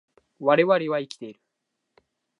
[0.39, 1.39] 我々は生きている